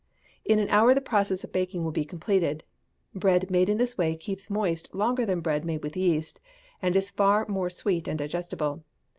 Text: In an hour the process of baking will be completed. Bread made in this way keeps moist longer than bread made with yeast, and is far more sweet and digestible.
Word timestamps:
In 0.43 0.57
an 0.57 0.67
hour 0.69 0.95
the 0.95 0.99
process 0.99 1.43
of 1.43 1.51
baking 1.51 1.83
will 1.83 1.91
be 1.91 2.03
completed. 2.05 2.63
Bread 3.13 3.51
made 3.51 3.69
in 3.69 3.77
this 3.77 3.99
way 3.99 4.15
keeps 4.15 4.49
moist 4.49 4.91
longer 4.95 5.27
than 5.27 5.41
bread 5.41 5.63
made 5.63 5.83
with 5.83 5.95
yeast, 5.95 6.39
and 6.81 6.95
is 6.95 7.11
far 7.11 7.45
more 7.47 7.69
sweet 7.69 8.07
and 8.07 8.17
digestible. 8.17 8.83